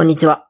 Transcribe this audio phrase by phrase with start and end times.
[0.00, 0.48] こんにちは。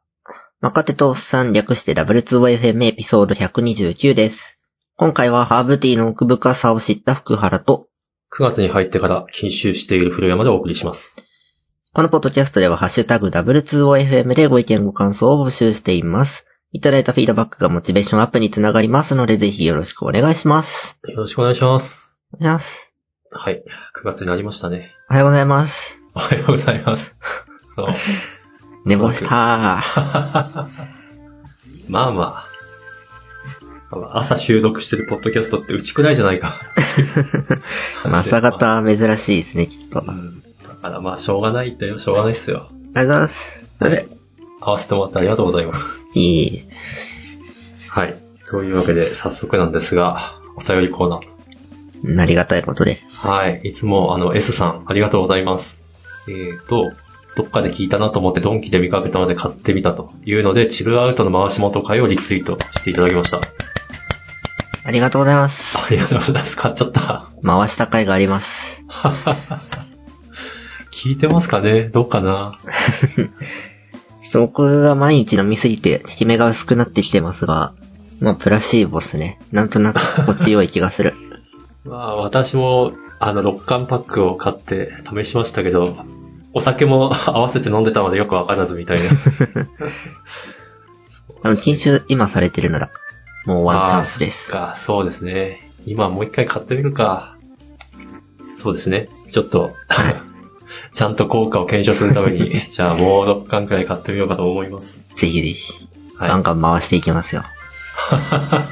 [0.60, 4.56] 若手とおっさん略して W2YFM エピソード129です。
[4.94, 7.88] 今回はハーブティーの奥深さを知った福原と、
[8.32, 11.24] 9月に入ってから禁酒している古山でお送りします。
[11.92, 16.46] このポッドキャストではハッシュタグ W2OFM でご意見ご感想を募集しています。
[16.70, 20.96] いただいたフィードバックがモチベーションアップにつながりますので、ぜひよろしくお願いします。
[21.08, 22.20] よろしくお願いします。
[22.32, 22.92] お願いします。
[23.32, 23.64] はい。
[24.00, 24.92] 9月になりましたね。
[25.10, 26.00] おはようございます。
[26.14, 27.16] おはようございます。
[27.74, 28.39] そう。
[28.84, 29.82] 寝坊した
[31.88, 32.50] まあまあ。
[34.12, 36.54] 朝収録してるポッドキャストってうちくらいじゃないか。
[38.04, 38.16] ー。
[38.16, 40.00] 朝方珍しいですね、きっと。
[40.00, 40.04] だ
[40.80, 41.98] からまあ、しょうがないんだよ。
[41.98, 42.58] しょうがないっすよ。
[42.58, 43.66] がとうございます。
[43.80, 44.06] はい。
[44.60, 46.06] 合わせてもらってありがとうございます。
[46.14, 46.62] いい。
[47.88, 48.14] はい。
[48.48, 52.20] というわけで、早速なんですが、お便りコーナー。
[52.20, 52.98] ありがたいことで。
[53.14, 53.60] はい。
[53.64, 55.84] いつも、あの、S さん、ありがとうございます。
[56.28, 56.92] えーと、
[57.36, 63.38] どっかで聞いたなと思ってドンキで見かけたので買ってみたというので、チルアウトの回し元会をリツイートしていただきました。
[63.38, 63.40] あ
[64.84, 65.94] ありがとうございます。
[65.94, 66.56] りがとうございます。
[66.56, 67.30] 買っちゃった。
[67.44, 68.84] 回した回があります。
[70.90, 71.88] 聞いてますかね？
[71.88, 72.58] どっかな？
[74.34, 77.72] 僕が毎日飲みすぎて、効き目が薄くなってきてますが、
[78.20, 79.40] まあ、プラシーボっすね。
[79.50, 81.14] なんとなく心地よい気がする。
[81.84, 85.96] まあ、私も、あの、6缶パックを買って試しましたけど、
[86.52, 89.04] お酒も 合わせて飲んでたのでよくわからずみたいな。
[91.42, 92.90] あの、禁酒今されてるなら、
[93.46, 94.50] もうワンチャンスです。
[94.50, 95.70] か、そうですね。
[95.86, 97.36] 今もう一回買ってみるか。
[98.56, 99.08] そうですね。
[99.32, 99.74] ちょっと、
[100.92, 105.06] ちゃんと効果を検証するために、 じゃあもう6巻くらい買ってみようかと思います。
[105.16, 105.88] ぜひぜひ。
[106.16, 107.44] はいガンガン回していきますよ。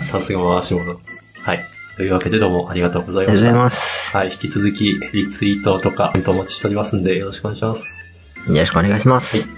[0.00, 1.00] さすが回し物。
[1.42, 1.64] はい。
[1.98, 3.48] というわけでどうもありがとうございました。
[3.48, 4.16] ありがとうございます。
[4.16, 4.30] はい。
[4.30, 8.08] 引き続き、リツイートとか、お待ちしておりますんで、よろしくお願いします。
[8.46, 9.48] よろしくお願いします。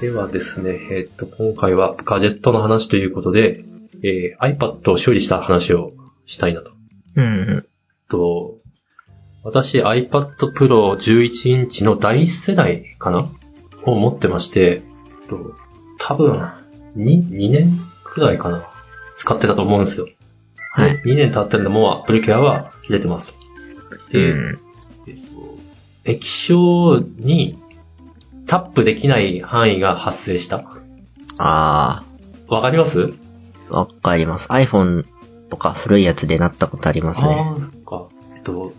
[0.00, 3.64] ではですね、えっと、今回はガジェットの話ということで、
[4.04, 5.92] えー iPad を修理した話を
[6.24, 6.70] したいなと。
[7.16, 7.66] うん。
[8.08, 8.58] と、
[9.42, 13.28] 私 iPad Pro 11インチの第一世代かな？
[13.82, 14.82] を持ってまして、
[15.28, 15.56] と
[15.98, 16.40] 多分
[16.94, 17.72] 2、2年
[18.04, 18.70] くらいかな？
[19.16, 20.06] 使ってたと思うんですよ。
[20.76, 20.98] はい。
[20.98, 23.34] で2年経ってるのも Apple Care は切れてますと。
[24.12, 24.58] で、うん。
[25.06, 25.58] えっと、
[26.04, 27.58] 液晶に
[28.46, 30.64] タップできない範囲が発生した。
[31.38, 32.04] あ
[32.48, 33.00] わかります？
[33.00, 33.14] ー、
[33.70, 34.48] わかります。
[34.48, 35.04] iPhone
[35.50, 37.34] とか古いやつでなったことありますね。
[37.34, 38.08] ああ、そっか。
[38.34, 38.72] えっと、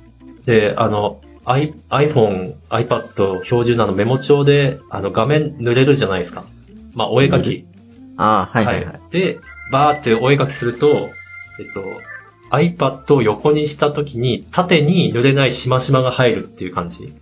[0.45, 6.45] で、あの、I、iPhone、iPad 標準のあのメモ帳で、あの画面塗れるじゃないですか。
[6.93, 7.65] まあ、お絵描き。
[8.17, 8.99] あー、はいはいはい。
[9.11, 9.39] で、
[9.71, 11.09] バーってお絵描きすると、
[11.59, 12.01] えっと、
[12.51, 17.13] iPad を横にした時に、縦に塗れないしましまが入るっていう感じ。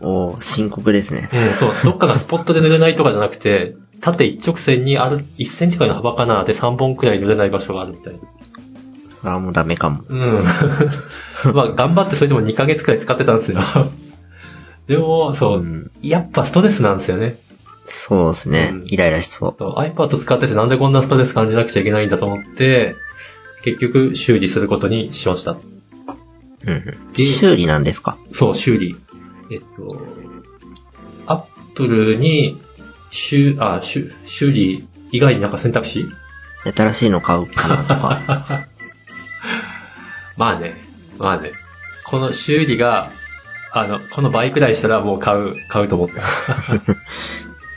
[0.00, 1.28] おー、深刻ですね。
[1.32, 1.70] うん、そう。
[1.84, 8.20] どっかがスポットで塗れないとかじゃなくて、縦一直線にある、1センチくらいの幅かなで3本くらい塗れない場所があるみたいな。
[9.20, 10.04] それはもうダメかも。
[10.08, 10.44] うん。
[11.54, 13.60] まあ、頑張ってそれでも2ヶ月くらい使ってたんですよ。
[14.88, 17.36] でも、そう、んやっぱストレスなんですよね。
[17.86, 18.84] そうですねうん。
[18.86, 19.54] イライラしそう。
[19.58, 22.96] そう iPad 使っててなんでこんなストレス感じなくちゃいけないんだと思って、
[23.64, 25.52] 結局修理することにしました。
[25.52, 27.14] うんうん。
[27.16, 28.18] 修理なんですか？
[28.30, 28.94] そう、修理。
[29.50, 30.06] えっと、
[31.26, 32.60] Apple に
[33.10, 36.06] 修、あ、修修理以外になんか選択肢？
[36.74, 38.66] 新しいの買うかなとか。
[40.36, 40.74] まあね、
[41.18, 41.52] まあね。
[42.06, 43.10] この修理が、
[43.72, 46.22] あの、この倍くらいしたらもう買う、買うと思った。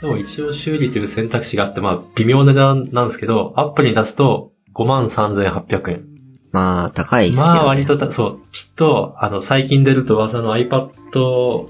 [0.00, 6.04] でも一応修理という選択肢があって、まあ微妙な値段なんですけど、アップに出すと53,800円。
[6.52, 7.54] まあ、高いですけど、ね。
[7.54, 10.90] まあ割とた、そう、きっと、あの、最近出ると噂の iPad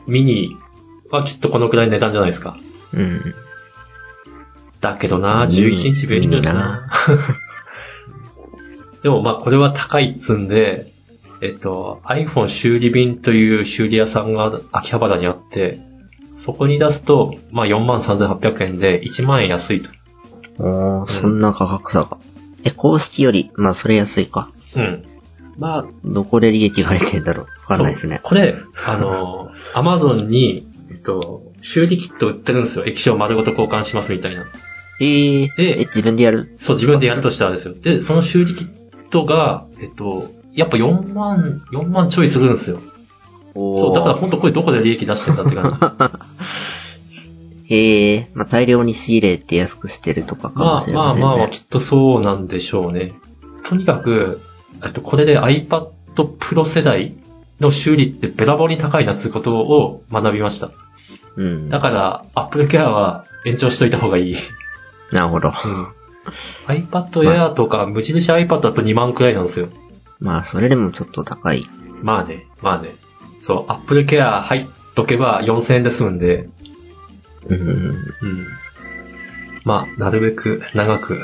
[0.06, 0.50] mini
[1.10, 2.56] はきっとこのくらいの値段じゃないですか。
[2.92, 3.34] うん。
[4.80, 6.88] だけどな、ミニ11インチ便利だな。
[9.02, 10.92] でもまあこれは高いっつんで、
[11.40, 15.80] えっと、iPhone 修理便という修理屋さんが秋葉原にあって、
[16.36, 19.90] そこに出すと、まあ43,800円で1万円安いと。
[20.58, 22.18] おー、そんな価格差が。
[22.64, 24.48] え、公式より、まあ、それ安いか。
[24.76, 25.04] うん。
[25.58, 28.20] まあ、どこで利益が出てんだろうわかんないですね。
[28.22, 28.54] これ、
[28.86, 32.84] あの、Amazon に、えっと、修理キット売ってるんですよ。
[32.84, 34.46] 液晶丸ごと交換しますみたいな。
[35.00, 36.54] えー、でえ、自分でやる？
[36.58, 37.74] そう、自分でやるとしたらですよ。
[37.74, 38.68] で、その修理キッ
[39.10, 42.80] トが、えっと、やっぱ4万、4万ちょいするんですよ。
[43.54, 46.08] おーそう、だから本当これどこで利益出してんだって感じ。
[47.68, 51.22] へえ、まあ、大量に仕入れて安くしてるとかかもまあまあしれませんね。
[51.22, 53.12] まあまあ、きっとそうなんでしょうね。
[53.64, 54.40] とにかく、
[54.82, 57.14] えっと、これで iPad Pro 世代
[57.60, 60.70] の修理ってべらぼうに高いなってことを学びました。
[61.36, 61.68] うん。
[61.68, 64.36] だから、Apple Care は延長しといた方がいい。
[65.12, 65.48] なるほど。
[65.48, 65.86] うん。
[66.66, 69.68] iPad Air とか、無印 iPad だと2万くらいなんですよ。
[70.20, 71.66] まあ、それでもちょっと高い。
[72.02, 72.94] まあね、まあね。
[73.40, 76.48] そう、Apple Care 入っとけば4000円で済むんで、
[77.48, 77.58] うん。
[77.58, 78.46] うん。
[79.64, 81.22] まあ、なるべく長く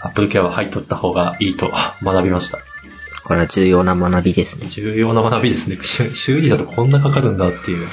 [0.00, 1.70] Apple Care は入っとった方がいいと
[2.02, 2.58] 学びました。
[3.24, 4.68] これは重要な学びですね。
[4.68, 5.78] 重要な学びですね。
[5.82, 7.88] 修 修理だとこんなかかるんだっていう。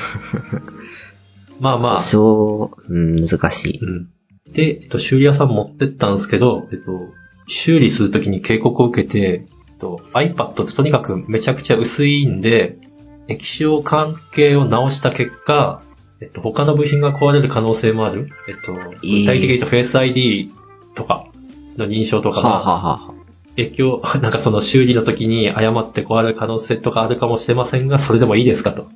[1.62, 3.80] まあまあ、小、うん、難しい。
[3.82, 4.08] うん。
[4.52, 7.14] で、えっと、修理屋さん持ってったんですけど、えっと、
[7.48, 12.78] 修理するときに警告を受けて、えっと、iPad ってとにかくめちゃくちゃ薄いんで、
[13.28, 15.82] 液晶関係を直した結果、
[16.22, 18.30] えっと、他の部品が壊れる可能性もある？
[18.48, 18.80] えっと、具
[19.26, 20.52] 体的に言うと Face ID
[20.96, 21.26] とか
[21.78, 23.14] の認証とかが、
[23.58, 28.88] 影響、 なんかその修理の時に誤って壊れる可能性とかあるかもしれませんが、それでもいいですかと。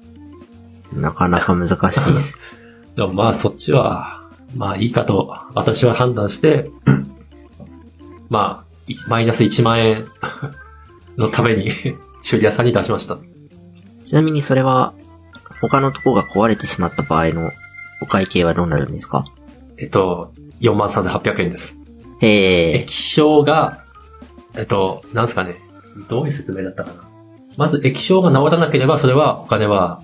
[0.94, 2.40] なかなか難しいです。
[2.96, 4.22] でもまあそっちは、
[4.56, 6.70] まあいいかと私は判断して、
[8.30, 10.06] まあ、一マイナス1万円
[11.18, 11.72] のために
[12.22, 13.18] 修理屋さんに出しました。
[14.06, 14.94] ちなみにそれは、
[15.68, 17.52] 他のとこが壊れてしまった場合の
[18.02, 19.26] お会計はどうなるんですか？
[19.78, 21.78] えっと、43,800円です。
[22.22, 23.84] へえ、液晶が、
[24.56, 25.56] えっと、なんすかね、
[26.10, 27.10] どういう説明だったかな？
[27.58, 30.02] まず液晶が治らなければ、それはお金は、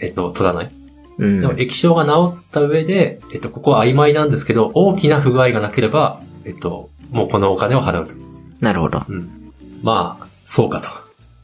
[0.00, 0.70] えっと、取らない。
[1.18, 1.46] うんで。
[1.46, 8.14] も液晶が治った上で、えっと、ここは曖昧なんですけど、大きな不具合がなければ、えっと、もうこのお金を払うと。
[8.60, 9.02] なるほど。
[9.08, 9.52] うん。
[9.82, 10.88] まあ、そうかと。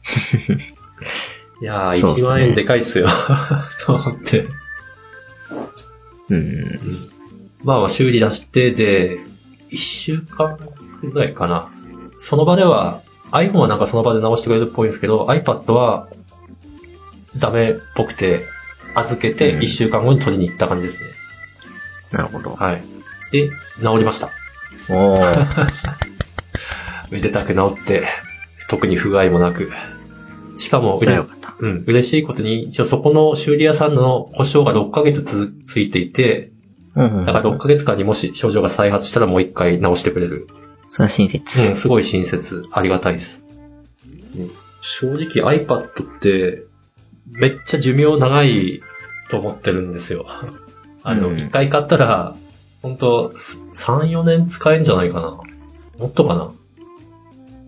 [1.61, 3.07] いやー、1そうっすね万円でかいっすよ。
[3.85, 4.47] と思って。
[6.29, 6.79] うん。
[7.63, 9.19] まあまあ、修理出して、で、
[9.69, 11.69] 1週間くらいかな。
[12.17, 16.07] その場では、iPhone はなんかその場で直してくれるっぽいんですけど、iPad は
[17.39, 18.41] ダメっぽくて、
[18.95, 21.09] 預けてうん1週間後に取りに行った感じですね。
[22.11, 22.55] なるほど。
[22.55, 22.83] はい。
[23.31, 23.49] で、
[23.81, 24.31] 治りました。
[24.89, 25.67] おー。
[27.11, 28.03] めでたく治って、
[28.67, 29.71] 特に不具合もなく。
[30.61, 31.55] しかも、それはよかった。
[31.59, 36.51] うん、嬉しいことに、一応そこの修理屋さんの保証が6ヶ月つついていて、
[36.95, 37.25] うんうん。
[37.25, 40.47] だから6ヶ月間にもし症状が再発したらもう1回直してくれる。
[40.89, 41.69] それは親切。
[41.69, 43.43] うん、すごい親切、ありがたいです。
[44.37, 46.63] うん正直 iPad って、
[47.27, 48.81] めっちゃ寿命長い
[49.29, 50.25] と思ってるんですよ。
[51.03, 52.35] あの、うん1回買ったら、
[52.81, 55.39] 本当3、4年使えんじゃないかな。
[55.99, 56.51] もっとかな。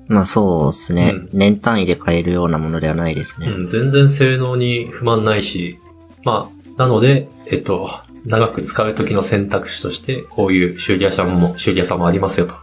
[0.08, 3.48] まあそうですね、うん年単位で買えるようなものではないですね。
[3.48, 5.80] うん、全然性能に不満ないし、
[6.24, 7.90] まあ、なので、えっと、
[8.26, 12.56] 長く使う時の選択肢として、こういう修理屋さんも、修理屋さんもありますよと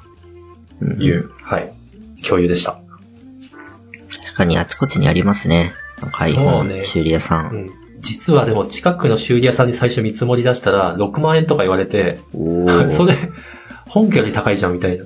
[0.81, 1.72] うんいう、はい、
[2.26, 2.81] 共有でした。
[4.22, 5.72] 確かにあちこちにありますね。
[6.00, 7.50] なんかそう iPhone ね修理屋さ。
[7.52, 7.70] うんん。
[8.00, 12.67] 実はでも近くの修理屋さんに最初見積もり出したら、6万円とか言われて、おー。
[12.90, 13.16] そ れ、
[13.86, 15.04] 本家より高いじゃんみたいな。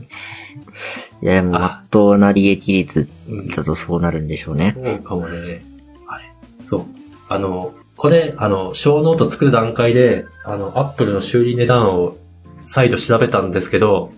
[1.22, 3.08] いや、もう、まっとうな利益率
[3.56, 4.76] だとそうなるんでしょうね。
[4.76, 5.62] そうかもね。
[6.06, 6.32] はい。
[6.66, 6.84] そう。
[7.28, 12.16] あの、これ、あの、ショーノート作る段階で、あの、アップルの修理値段を
[12.64, 14.12] 再度調べたんですけど、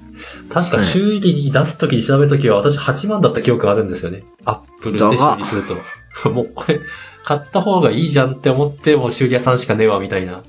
[0.50, 4.24] 確か修理に出すときに調べるときは私8万だった記憶があるんですよね。
[4.44, 5.76] アップルで修理すると。
[6.31, 6.81] もうこれ、
[7.24, 10.43] 買った方がいいじゃんって思って、もう修理屋さんしかねえわ、みたいな。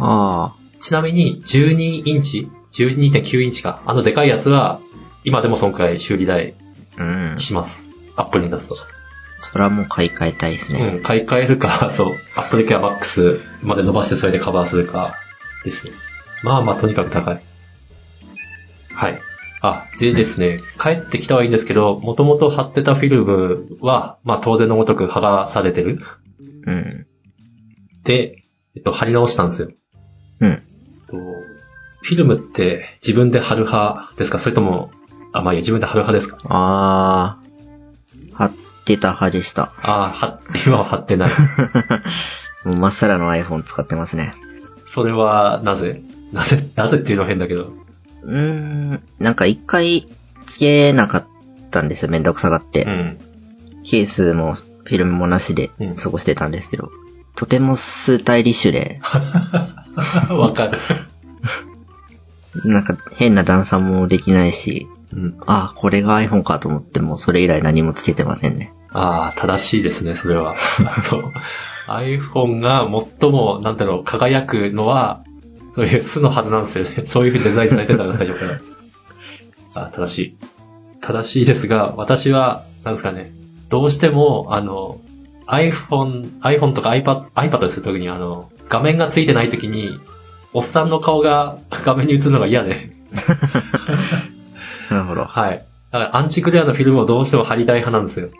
[0.00, 3.80] あちなみに、12インチ ?12.9 インチか。
[3.86, 4.80] あのでかいやつは、
[5.24, 6.54] 今でもそんくらい修理代
[6.98, 7.02] あ。
[7.02, 7.38] うん。
[7.38, 7.86] します。
[8.16, 8.76] アップルに出すと。
[9.40, 10.92] それはもう買い替えたいですね。
[10.94, 15.14] うん、買い替えるか、 そう、Apple Care Max まで伸ばしてそれでカバーするか
[15.64, 15.92] ですね。
[16.42, 17.42] まあまあ、とにかく高い。
[18.94, 19.20] はい。
[19.60, 26.00] あ、でですね、帰ってきたはいいんですけど、もともと貼ってたフィルムは、まあ当然のごとく剥がされてる。
[26.66, 27.06] うん。
[28.04, 28.42] で、
[28.76, 29.68] えっと、貼り直したんですよ。
[30.40, 30.50] うん。
[30.50, 30.60] えっ
[31.08, 31.16] と
[32.02, 34.38] フィルムって自分で貼る派ですか？
[34.38, 34.90] それとも、
[35.34, 38.34] あ、まあいいや、自分で貼る派ですかあー。
[38.34, 38.52] 貼っ
[38.84, 39.72] てた派でした。
[39.82, 41.28] あは、今は貼ってない。
[42.64, 44.36] も うまっさらの iPhone 使ってますね。
[44.86, 46.02] それは、なぜ？
[46.32, 47.72] なぜ、なぜっていうのは変だけど。
[48.22, 49.00] うーん。
[49.18, 50.06] なんか一回
[50.46, 51.26] つけなかっ
[51.72, 52.10] たんですよ。
[52.10, 52.84] めんどくさがって。
[52.84, 53.18] うん。
[53.82, 56.90] ケースもフィルムもなしでうん過ごしてたんですけど。
[57.34, 59.00] とてもスタイリッシュで、
[60.30, 60.78] わかる。
[62.64, 65.36] なんか変な段差もできないし、うん。
[65.46, 68.72] あ、これが iPhone かと思ってもそれ以来何もつけてませんね。
[68.92, 70.56] ああ、正しいですね、それは。
[71.02, 71.32] そう。
[71.88, 72.88] iPhone が
[73.20, 75.24] 最も、なんだろう、輝くのは、
[75.70, 77.06] そういう巣のはずなんですよね。
[77.06, 78.60] そういうふうにデザインされてたから、最初から。
[79.86, 80.36] あ正しい。
[81.00, 83.32] 正しいですが、私は、なんですかね、
[83.68, 85.00] どうしても、あの、
[85.46, 89.98] iPhone、iPhone とか iPad、iPad ですよ、特にあの、画面がついてない時に、
[90.52, 92.90] おっさんの顔が画面に映るのが嫌で。
[94.94, 95.24] なるほど。
[95.24, 95.58] はい。
[95.90, 98.30] だからアンチクレアのフィルムをどうしても貼りたい派なんですよ。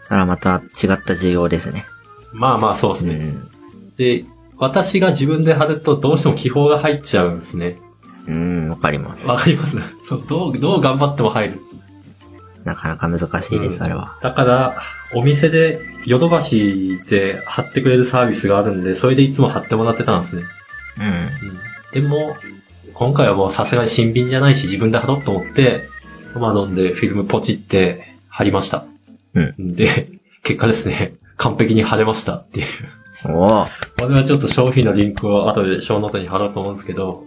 [0.00, 1.86] それはまた違った需要ですね。
[2.32, 3.14] まあまあそうですね。
[3.14, 3.48] うん。
[3.96, 4.24] で、
[4.58, 7.78] 私が自分で貼るとどうしても気泡が入っちゃうんですね。
[8.26, 9.26] うん、わかります。
[9.26, 11.60] わかりますそう、どう、どう頑張っても入る。
[12.64, 14.18] なかなか難しいです、うんあれは。
[14.20, 14.82] だから、
[15.14, 20.42] お店でヨドバシで貼ってくれるサービスがあるんで、それでいつも貼ってもらってたんですね。
[20.98, 21.06] うん。
[21.06, 21.20] うん
[21.92, 22.36] でも、
[22.94, 25.88] 今回はもうさすがに新品じゃないし自分で貼ろうと思って、
[26.34, 28.86] Amazon でフィルムポチって貼りました。
[29.34, 29.74] うん。
[29.74, 30.08] で、
[30.42, 32.66] 結果ですね、完璧に貼れましたっていう。
[33.28, 37.24] おーこれはちょっと商品のリンクを後でショーノートに貼ろうと思うんですけど、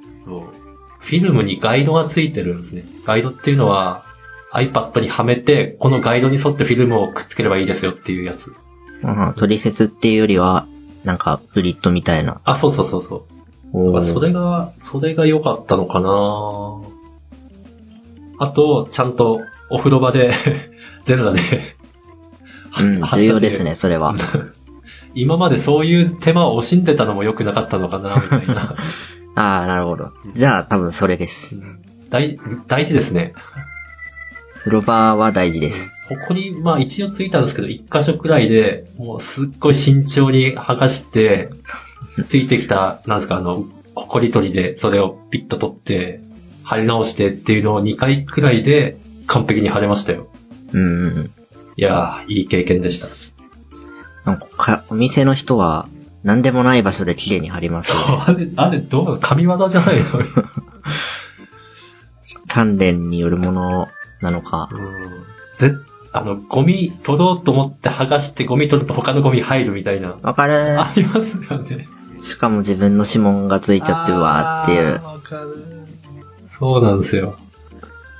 [0.99, 2.83] フィルムにガイドがついてるんですね。
[3.05, 4.05] ガイドっていうのは
[4.51, 8.53] iPad にはめて、このガイドに沿ってフィルムをくっつければいいですよっていうやつ。
[9.03, 10.67] あ取説っていうよりは、
[11.03, 12.41] なんか、グリッドみたいな。
[12.43, 13.38] あ、そうそうそうそう。
[13.71, 16.09] それが、それが良かったのかな
[18.39, 20.33] あと、ちゃんとお風呂場で、
[21.03, 21.41] ゼルダで、
[22.79, 24.15] うん、 重要ですね、それは。
[25.15, 28.75] 今までそういう手間を惜しんでたのも良くなかったのかな、みたいな。
[29.35, 30.11] ああ、なるほど。
[30.35, 31.55] じゃあ、多分それです。
[32.09, 33.33] 大、大事ですね。
[34.59, 35.91] 風呂場は大事です。
[36.09, 41.49] ここに、まあ一応ついたんですけど、一箇所くらいで、もうすっごい慎重に剥がして、
[42.27, 43.65] ついてきた、なんですか、あの、
[43.95, 46.21] ホコリ取りで、それをピッと取って、
[46.63, 50.27] 貼り直してっていうのを2回くらいで完璧に貼れましたよ。
[50.73, 51.31] うん。
[51.75, 53.07] いやー、いい経験でした。
[54.29, 55.87] なんかか、お店の人は、
[56.23, 58.23] 何でもない場所で綺麗に貼りますよね。
[58.27, 60.03] あれ、あれ、どう神業じゃないの？
[62.47, 63.87] 鍛錬によるもの
[64.21, 64.69] なのか。
[64.71, 64.79] うん
[65.57, 65.73] ぜ
[66.11, 70.17] あの、ゴミ取ろうと思って剥がしてゴミ取ると他のゴミ入るみたいな。
[70.21, 71.87] わかるありますよね。
[72.23, 74.93] しかも自分の指紋がついちゃってるわーっていう。
[75.03, 75.65] わかる。
[76.47, 77.37] そうなんですよ。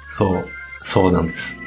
[0.07, 0.47] そう。
[0.83, 1.59] そうなんです。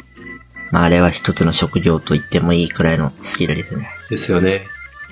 [0.71, 3.91] まあ、あれは一つの職業と言ってもいいくらいのスキルですね。
[4.09, 4.63] ですよね。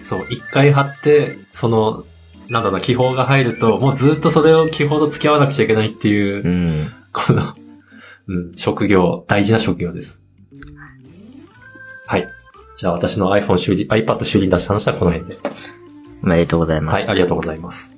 [0.02, 2.04] そう、一回貼って、その、
[2.48, 6.92] なんだろうな、気泡が入ると、もうずっとそれを気泡と付き合わなくちゃいけないっていう、うん。
[7.12, 7.54] この、
[8.28, 10.22] うん、職業、大事な職業です。
[12.10, 12.28] はい。
[12.74, 15.36] じゃあ私の iPhone 修理、iPad 修理に出した話はこの辺で。
[16.24, 16.94] おめでとうございます。
[16.94, 17.96] はい、ありがとうございます。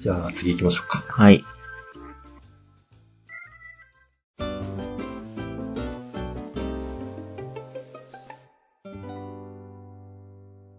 [0.00, 1.02] じゃあ次行きましょうか。
[1.08, 1.42] はい。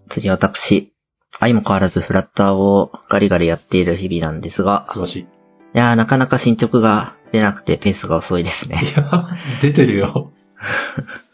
[0.10, 0.94] 次私。
[1.40, 5.20] 相も変わらずフラッターをガリガリやっている日々なんですが、素晴らしい。
[5.22, 5.26] い
[5.74, 8.80] やーなかなか進捗が出なくてペースが遅いですね。
[8.84, 9.30] いや、
[9.64, 10.32] 出てるよ。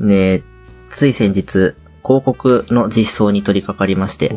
[0.00, 0.42] で、
[0.90, 1.42] つい先日、
[2.02, 4.36] 広告の実装に取り掛かりまして、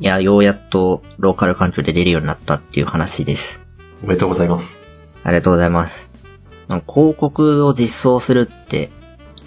[0.00, 3.60] いや、ようやっとローカル環境で出るようになったっていう話です。
[4.02, 4.82] おめでとうございます。
[5.24, 6.08] ありがとうございます。
[6.68, 8.90] 広告を実装するって、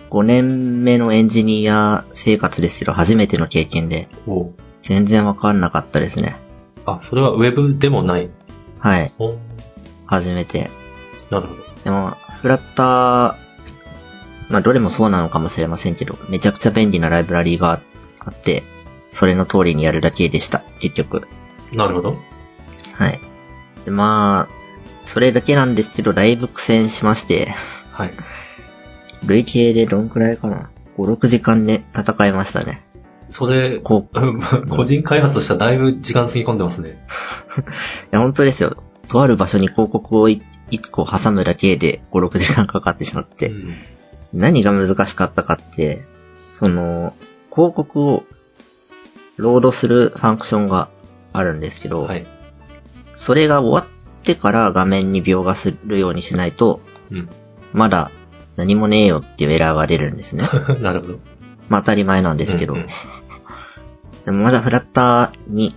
[0.10, 4.08] 5年目のエンジニア生活ですけど、初めての経験で、
[4.82, 6.36] 全然わかんなかったですね。
[6.86, 8.30] あ、それはウェブでもない。
[8.80, 9.12] はい、
[10.06, 10.72] 初めて。
[11.30, 11.62] なるほど。
[11.84, 12.12] でも、
[12.42, 13.36] フラッター、
[14.50, 17.82] まあ、どれもそうなのかもしれませんけど、めちゃくちゃ便利なライブラリーが
[18.20, 18.63] あって、
[19.10, 21.27] それの通りにやるだけでした、結局。
[21.72, 22.18] なるほど。
[22.94, 23.20] はい。
[23.86, 24.60] で、まあ、
[25.06, 27.53] それだけなんですけど、だいぶ苦戦しまして、
[27.91, 28.12] はい。
[29.24, 32.84] 累計でどんくらいかな ?5、6時間で戦いましたね。
[33.29, 34.10] それ、こ
[34.70, 37.06] 個人開発としてはだいぶ時間つぎ込んでますね。
[38.12, 38.77] や、本当ですよ。
[39.08, 40.41] とある場所に広告を1
[40.89, 43.75] 個挟むだけで5、6時間かかってしまって、うん
[44.33, 46.03] 何が難しかったかって、
[46.53, 47.13] その、
[47.51, 48.24] 広告を
[49.38, 50.89] ロードするファンクションが
[51.33, 52.27] あるんですけど、はい。
[53.15, 56.81] それが終わってから画面に描画するようにしないと、
[57.12, 57.29] うん。
[57.74, 58.12] まだ
[58.55, 60.50] 何もねえよっていうエラーが出るんですね。
[60.81, 61.19] なるほど。
[61.69, 62.74] まあ当たり前なんですけど。
[62.74, 62.88] うんうん
[64.25, 65.75] でもまだフラッターに、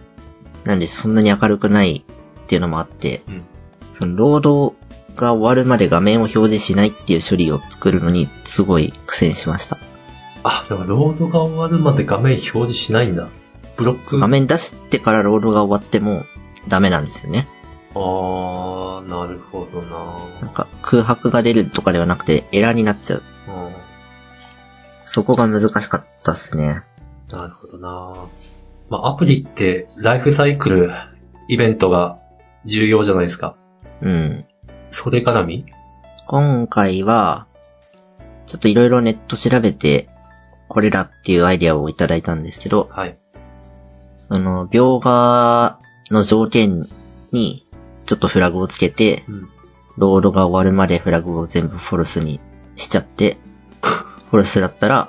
[0.64, 3.44] なんでそんなに明るくないっていうのもあって、うん。
[3.94, 4.74] そのロード
[5.16, 9.78] が終わるまで画面を表示しないっていう処理を作るのにすごい苦戦しました。
[10.44, 13.28] あ、でもロードが終わるまで画面表示しないんだ。
[13.76, 14.18] ブロック。
[14.18, 16.24] 画面出してからロードが終わっても
[16.68, 17.48] ダメなんですよね。
[17.94, 23.22] あー、なるほどななんか空白が出るとかではなくてエラーになっちゃう。
[23.48, 23.72] うん
[25.12, 26.80] そこが難しかったっすね。
[27.28, 28.14] なるほどな
[28.88, 30.90] まあ、アプリってライフサイクル
[31.48, 32.18] イベントが
[32.64, 33.56] 重要じゃないですか。
[34.00, 34.46] うん。
[34.92, 35.66] それ絡み
[36.26, 37.46] 今回は、
[38.46, 40.08] ちょっといろいろネット調べて、
[40.68, 43.18] これだっていうアイデアをいただいたんですけど、はい。
[44.18, 45.78] その、描画
[46.10, 46.86] の条件
[47.32, 47.66] に、
[48.06, 49.48] ちょっとフラグをつけて、うん。
[49.96, 52.40] ロードが終わるまでフラグを全部フォルスに
[52.76, 53.38] しちゃって、
[53.82, 55.08] フォルスだったら、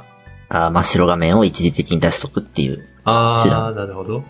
[0.50, 2.78] あー真っ白画面を一時的に出しとくっていう。
[2.78, 4.24] 知らあー、なるほど。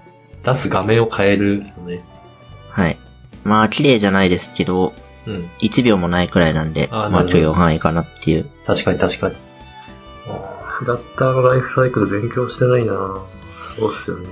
[0.43, 2.03] 出す画面を変えるのね。
[2.69, 2.98] はい。
[3.43, 4.93] まあ、綺麗じゃないですけど、
[5.27, 5.50] うん。
[5.60, 8.50] 1秒もないくらいなんで、まあ許容範囲かなっていう。
[8.65, 9.36] 確かに確かに。
[10.80, 12.94] フラッターのライフサイクル勉強してないな
[13.75, 14.27] そうっすよね。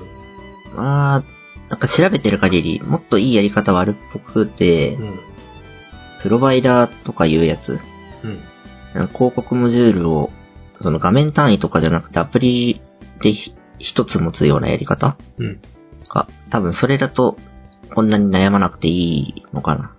[0.75, 1.24] まあ、
[1.69, 5.19] なんか調べてる限り、もっといいやり方はあるっぽくて、うん。
[6.21, 7.79] プロバイダーとかいうやつ、
[8.24, 8.39] うん。
[8.93, 10.29] なんか広告モジュールを、
[10.81, 12.81] その画面単位とかじゃなくてアプリ
[13.21, 15.15] でひ一つ持つようなやり方？
[15.38, 15.62] うん。
[16.10, 17.38] が、多分それだと、
[17.93, 19.91] こんなに悩まなくていいのかな。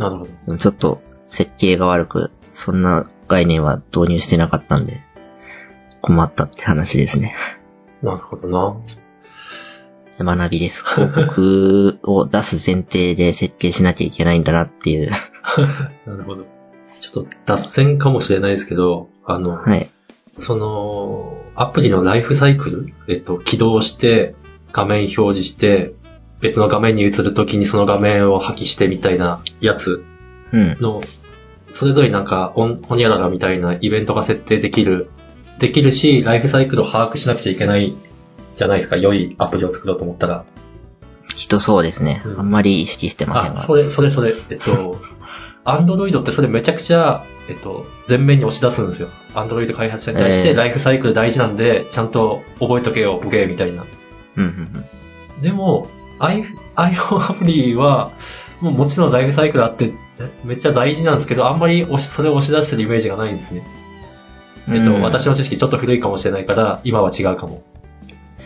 [0.00, 0.56] なるほど。
[0.56, 5.02] ちょっと設計が悪く、そんな概念は導入してなかったんで、
[6.00, 7.36] 困ったって話ですね。
[8.02, 8.48] なるほど
[10.18, 10.34] な。
[10.36, 10.86] 学びです。
[10.86, 15.10] 広告を出す前提で設計しなきゃいけないんだなっていう。
[16.06, 16.46] なるほど。
[17.00, 19.86] ちょっと脱線かもしれないですけど、あの、はい。
[20.38, 24.34] その、アプリのライフサイクル、えっと、起動して、
[24.72, 25.92] 画面表示して、
[26.40, 30.04] 別の画面に移るときにその画面を破棄してみたいなやつ
[30.52, 30.76] うん。
[30.80, 31.00] の、
[31.72, 35.10] それぞれなんか、ほにゃららみたいなイベントが設定できる、
[35.58, 37.94] できるし、ライフサイクルを把握しなくちゃいけない
[38.54, 40.44] じゃないですか、良いアプリを作ろうと思ったら。
[41.34, 42.22] きっとそうですね。
[42.24, 43.60] うんあんまり意識してませんあ、が。
[43.60, 45.00] それ、それそれ、えっと、
[45.64, 49.08] アンドロイドってそれめちゃくちゃ、えっと、前面に押し出すんですよ。
[49.34, 53.84] アンドロイド開発者に対して、ええライフサイクル大事なんで、ちゃんと覚えとけよ、ボケ、みたいな。
[54.36, 54.84] うんうん
[55.42, 55.88] でも、
[56.20, 58.12] iPhone アプリは、
[58.60, 59.94] もうもちろんライフサイクルあって、ぜ
[60.44, 63.62] めっちゃ大事なんですけど、あんまりそれを押し出してるイメージがないんですね。
[64.68, 64.76] うん。
[64.76, 67.62] えっと、うん私の知識ちょっと古いかもしれないから、今は違うかも。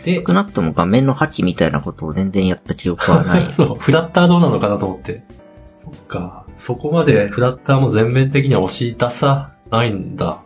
[0.05, 3.51] で、少なくとも画面の破棄みたいなことを全然やった記憶はない。
[3.53, 5.23] そう、フラッターどうなのかなと思って。
[5.77, 6.45] そっか。
[6.57, 10.39] そこまでフラッターも全面的には押し出さないんだ。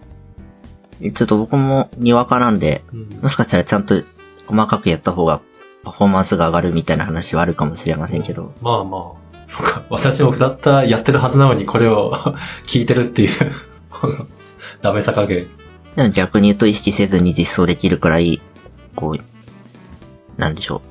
[1.02, 4.02] ちょっと僕もにわかなんで、うんもしかしたらちゃんと
[4.48, 5.42] 細かくやった方が
[5.84, 8.54] パフォーマンスが上がるみたいな話はあるかもしれませんけど。
[8.62, 9.30] まあまあ。
[9.48, 9.84] そっか。
[9.90, 12.14] 私もフラッターやってるはずなのにこれを
[12.68, 13.54] 聞いてるっていう、
[14.82, 15.48] ダメさ加減。
[15.96, 18.42] でも逆に言うと意識せずに実装できるくらい、
[18.96, 20.82] こう、なんでしょ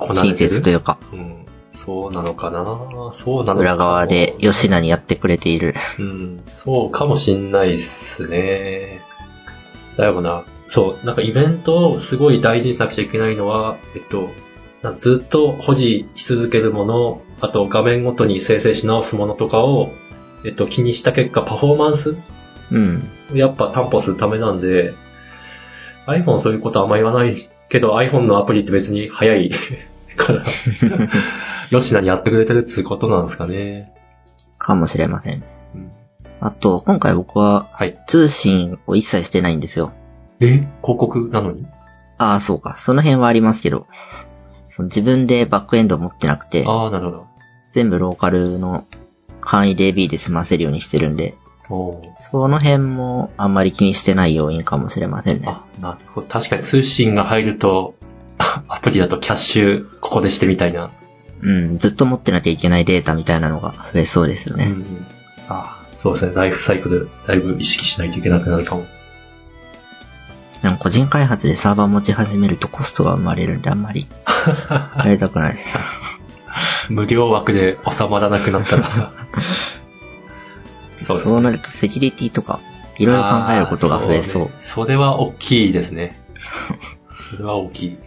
[0.00, 0.14] う。
[0.14, 1.46] 親切というか、うん。
[1.72, 2.64] そうなのかな
[3.12, 5.74] そうなのか裏側で吉名にやってくれている。
[5.98, 9.02] うん、そうかもしんないっすね。
[9.98, 10.44] だよな。
[10.68, 14.30] そう、なんかイベントをすごい大事にしなくちゃいけないのは、えっと、
[14.98, 19.92] ずっと保持し続けるもの、あと画面ごとに生成し直すものとかを、
[20.44, 22.16] えっと、気にした結果、パフォーマンス
[22.70, 23.08] うん。
[23.32, 24.94] やっぱ担保するためなんで、
[26.06, 27.36] iPhone はそういうことあんま言わない
[27.68, 29.50] けど、iPhone のアプリって別に早い
[30.16, 30.44] から、
[31.70, 33.92] 吉田にやってくれてるっていうことなんですかね。
[34.58, 35.42] かもしれません。
[35.74, 35.90] うん
[36.38, 37.98] あと、今回僕ははい。
[38.06, 39.92] 通信を一切してないんですよ。
[40.40, 41.66] え広告なのに？
[42.18, 42.76] ああ、そうか。
[42.76, 43.86] その辺はありますけど、
[44.68, 47.26] その自分でバックエンドを持ってなくて、ああ、なるほど。
[47.72, 48.86] 全部ローカルの
[49.40, 51.36] 簡易 DB で済ませるようにしてるんで、
[51.68, 55.48] おーその辺もあんまり気にしてない要因かもしれませんね。
[55.48, 56.26] あ、なるほど。
[56.26, 57.94] 確かに通信が入ると、
[58.68, 60.92] アプリだとキャッシュここでしてみたいな。
[61.42, 64.66] うん、ずっと持ってなきゃいけないデータみたいなのが増えそうですよね。
[64.66, 65.06] うん。
[65.48, 66.32] あそうですね。
[66.34, 68.86] ライフサイクル、だいぶ意識しないといけなくなるかも。
[70.62, 74.06] でも個人開発でサーバー持ち始めるとコストが生まれるんであんまり
[75.04, 75.78] やりたくないです。
[76.88, 79.12] 無料枠で収まらなくなったら。
[80.96, 82.60] そうそうなるとセキュリティとか、
[82.98, 84.42] いろいろ考えることが増えそう。
[84.44, 86.18] あーねそれは大きいですね。
[87.30, 87.98] それは大きい。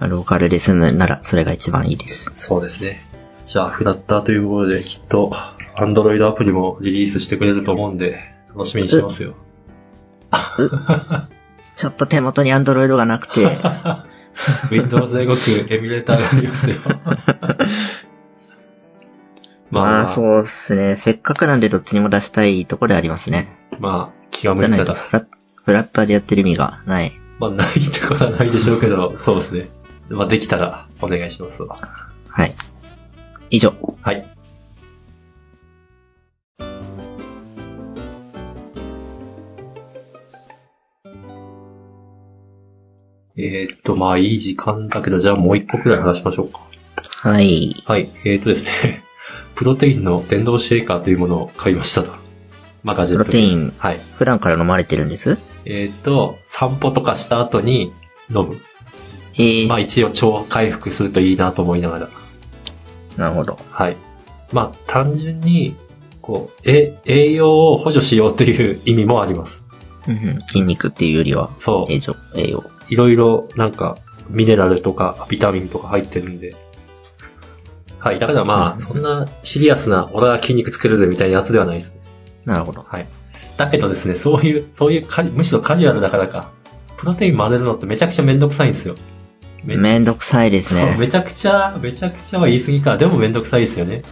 [0.00, 2.30] ローカルで済むならそれが一番いいです。
[2.34, 3.00] そうですね。
[3.44, 5.32] じゃあ、フラッターということで、きっと、
[5.76, 8.20] Android アプリもリリースしてくれると思うんで、
[8.54, 9.34] 楽しみにしてますよ。
[11.78, 13.46] ちょっと手元に Android がなくて、
[14.68, 16.76] Windows で動くエミュレーターがありますよ。
[19.70, 20.96] まあ、まあそうですね。
[20.96, 23.56] せっかくなんでどっちにも出したいところでありますね。
[23.78, 27.12] まあ、気が向いたら、ないとフラッフラッターでやってる意味がない。
[27.38, 29.68] まあ、ないってことはないでしょうけど、そうですね。
[30.08, 31.78] まあ、できたらお願いしますわ。
[32.28, 32.54] はい。
[33.50, 33.74] 以上。
[34.02, 34.37] はい。
[43.40, 46.60] えーっと、まあいい時間だけど、じゃあもう一個くらい話しましょうか。
[47.22, 47.82] はい。
[47.86, 48.08] はい。
[48.24, 49.04] えーっとですね、
[49.54, 52.12] プロテインの電動シェイカーというものを買いましたと。
[52.82, 54.00] まあ、ガジェットプロテインはい。
[54.16, 55.38] 普段から飲まれてるんです？
[55.64, 57.92] えっ、と、散歩とかした後に
[58.34, 58.60] 飲む。
[59.34, 62.08] えー、まあ一応超回復するといいなと思いながら。
[63.16, 63.56] なるほど。
[63.70, 63.96] はい。
[64.52, 65.76] まあ単純に、
[66.22, 69.64] こう、え、栄養を補助しようという意味もあります。
[70.48, 71.92] 筋肉っていうよりは、そう。
[71.92, 72.64] 栄養、栄養。
[72.88, 73.98] いろいろなんか
[74.30, 76.54] ミネラルとかビタミンとか入ってるんで。
[77.98, 78.18] はい。
[78.18, 82.00] だからまあ、そんなシリアスな、俺は筋肉つけるぜみたいなやつではないですね。
[82.44, 82.84] なるほど。
[82.86, 83.06] はい。
[83.56, 86.50] だけどですね、そういう、そういうむしろカジュアルだからか、
[86.96, 88.94] プロテイン混ぜるのってめちゃくちゃめんどくさいんですよ。
[89.64, 90.96] めめんどくさいですね。
[90.98, 92.96] めちゃくちゃ、めちゃくちゃは言い過ぎか。
[92.96, 94.02] でもめんどくさいですよね。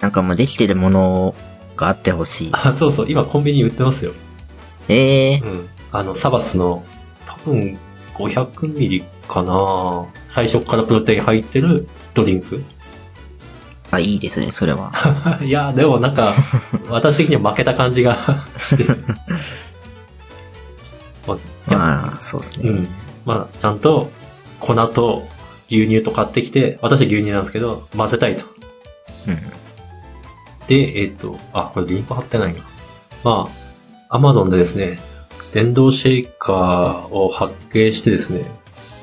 [0.00, 1.34] なんかもうできてるもの
[1.76, 2.48] があってほしい。
[2.52, 4.12] あ、そうそう、今コンビニに売ってますよ。
[4.88, 5.68] ええー、うん。
[5.92, 6.84] あの、サバスの、
[7.26, 7.78] 多分、
[8.14, 12.62] 500ミリかな最初からプロテイン入ってるドリンク。
[13.90, 14.92] あ、いいですね、それは。
[15.44, 16.32] いや、でもなんか、
[16.88, 18.84] 私的には負けた感じがして。
[21.26, 21.38] まあ
[21.74, 22.70] まあ、そうですね。
[22.70, 22.88] うん。
[23.24, 24.10] まあ、ちゃんと
[24.58, 25.28] 粉と
[25.68, 28.46] 牛乳と買ってきて、私は牛乳なんですけど、混ぜたいと。
[29.28, 29.36] うん。
[30.66, 32.60] で、えっ、と、あ、これリンク貼ってないな。
[33.24, 33.61] まあ、
[34.14, 34.98] アマゾンでですね、
[35.54, 38.44] 電動シェイカーを発見してですね、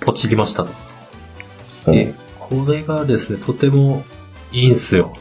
[0.02, 1.92] ポチりましたと。
[1.92, 4.04] で、これがですね、とても
[4.52, 5.16] いいんすよ。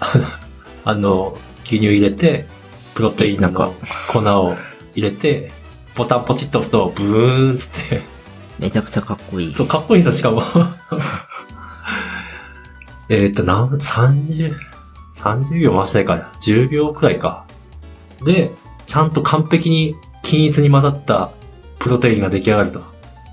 [0.84, 2.46] あの、牛乳入れて、
[2.92, 3.74] プロテインなんかの
[4.12, 4.54] 粉を
[4.94, 5.50] 入れて、
[5.94, 8.02] ボタンポチッと押すと、ブーンつって、
[8.58, 9.54] めちゃくちゃかっこいい。
[9.54, 10.42] そう、かっこいいんですよ、しかも。
[13.08, 14.54] えっと、なん、30、
[15.14, 17.46] 30秒回したいか、10秒くらいか。
[18.22, 18.52] で、
[18.86, 21.30] ちゃんと完璧に均一に混ざった
[21.78, 22.82] プロテインが出来上がると。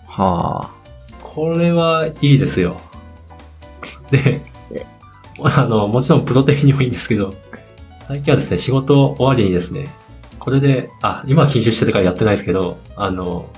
[0.08, 0.72] は
[1.22, 2.80] これはいいですよ。
[4.12, 4.42] で、
[5.44, 7.34] あの、もちろんプロテインにもいいんですけど、
[8.08, 9.88] 最近はですね、仕事終わりにですね、
[10.40, 13.50] これで、あ、今は禁酒してるからやってないですけど、あの、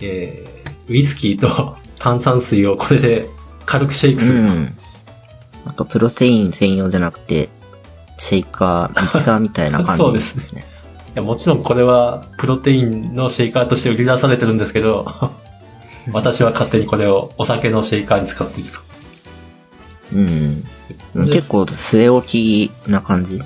[0.00, 3.28] えー、ウイスキーと 炭酸水をこれで
[3.66, 4.16] 軽くシェイあ。
[4.16, 4.38] クする。
[4.40, 4.74] うん。
[5.64, 7.50] なんかプロテイン専用じゃなくて、
[8.16, 10.64] シェイカー、ミキサーみたいな感じ そうですですね。
[11.14, 15.06] いやもちろんこれはプロテインのシェイカーとして売り出されてるんですけど、
[16.12, 18.78] 私は勝手にこれをお酒のシェイカーに使っていると。
[20.14, 20.62] うん。
[21.26, 23.42] で結構据え置きな感じ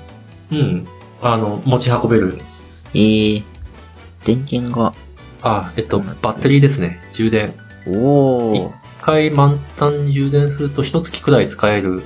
[0.51, 0.87] うん。
[1.21, 2.39] あの、持ち運べる。
[2.93, 3.43] ええ
[4.25, 4.93] 電源が、
[5.41, 7.01] あ、えっと、バッテリーですね。
[7.11, 7.53] 充電。
[7.85, 8.71] 一おー。
[9.01, 12.03] 回満タン充電すると一月くらい使える。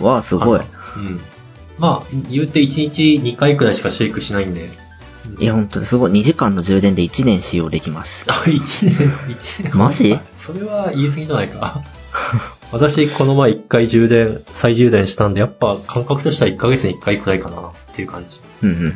[0.00, 0.60] わあ、すごい。
[0.96, 1.20] うん。
[1.78, 4.68] まあ、言うて1日2回くらいしかシェイクしないんで。
[5.38, 6.12] いや、ほんとすごい。
[6.12, 8.26] 2時間の充電で1年使用できます。
[8.28, 8.94] あ、1年、
[9.36, 9.76] 1年。
[9.76, 10.18] マジ？
[10.36, 11.82] それは言い過ぎじゃないか。
[12.72, 18.42] 私、この前1回充電、再充電したんで、やっぱ感覚としては1ヶ月に1回くらいかなっていう感じ。
[18.62, 18.92] うんうんうん。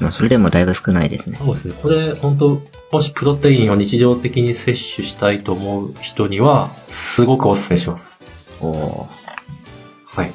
[0.00, 1.38] まあ、それでもだいぶ少ないですね。
[1.38, 1.74] そうですね。
[1.80, 8.18] これ、本当もしプロテインを日常的に摂取したいと思う人には、すごくお勧めします。
[8.60, 9.06] おー。
[10.06, 10.32] はい。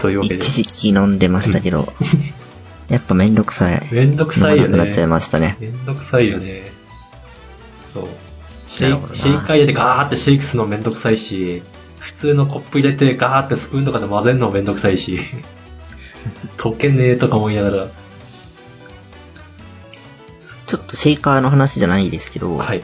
[0.00, 0.34] というわけで。
[0.36, 1.86] 一時期飲んでましたけど、
[2.88, 3.82] やっぱめんどくさい。
[3.90, 5.06] めんどくさいよねなくなっちゃい。
[5.06, 5.56] ましたね。
[5.60, 6.62] めんどくさいよね。
[7.92, 8.08] そう。
[8.66, 8.98] シェイ
[9.38, 11.62] カー入れてガーってシェイクするのめんどくさいし、
[11.98, 15.20] 普通のコップ入れてガーってスプーンとかで混ぜるのもめんどくさいし、
[16.58, 17.86] 溶けねえとか思いながら。
[20.66, 22.80] ちょっとシェイカーの話じゃないですけど、はい。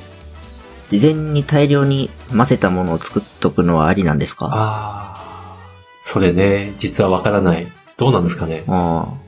[0.89, 4.47] 事前に大量に混ぜたものを作っとくのはありなんですか？
[4.47, 6.03] ああー。
[6.03, 7.67] それね、実はわからない。
[7.97, 8.65] どうなんですかね。
[8.69, 9.28] あー。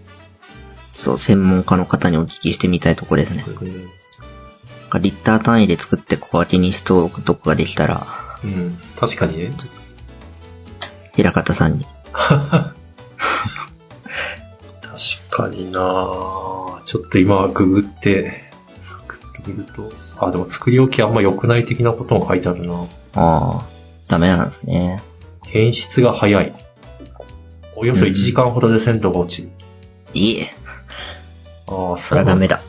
[1.01, 3.45] そう、専門家の方にお聞きしてみたいところですね。
[5.01, 8.07] リッター単位で作って小分けにしておくとこができたら、
[8.45, 8.79] うん。
[8.99, 9.51] 確かにね。
[11.15, 11.87] 平方さんに。
[12.13, 12.51] 確
[15.31, 23.65] かになぁちょっと今ググって、作ってみると、あ、でも作り置きあんま良くない的なことも書いてあるなああ、
[24.09, 25.01] ダメなんですね。
[25.47, 26.53] 変質が早い。
[27.77, 29.51] およそ1時間ほどで鮮度が落ちる。
[30.13, 30.51] いえ、
[31.71, 32.61] ああ、それはダメだ。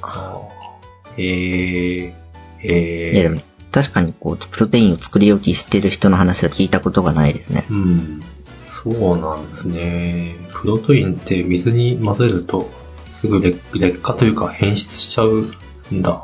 [1.17, 2.13] へえ、
[2.59, 3.29] へいやでえ。
[3.29, 7.65] も確かにこう、プロテインを作り置きしてる人の話は聞いたことがないですね。
[7.69, 8.21] うん。
[8.65, 10.35] そうなんですね。
[10.51, 12.69] プロテインって水に混ぜると、
[13.13, 15.51] すぐ劣劣化というか変質しちゃう
[15.93, 16.23] んだ。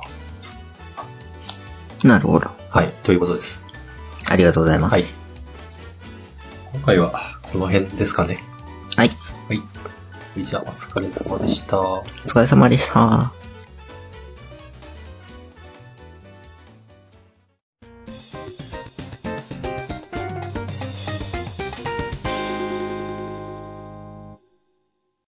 [2.04, 2.50] なるほど。
[2.70, 3.68] はい、ということです。
[4.30, 4.92] ありがとうございます。
[4.92, 5.04] はい。
[6.74, 8.44] 今回はこの辺ですかね。
[8.96, 9.10] はい。
[9.48, 9.62] はい。
[10.44, 11.80] じゃあ、お疲れ様でした。
[11.80, 13.47] お疲れ様でした。